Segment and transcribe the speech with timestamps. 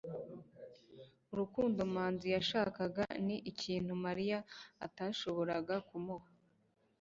[1.31, 4.39] urukundo manzi yashakaga ni ikintu mariya
[4.85, 6.29] atashoboraga kumuha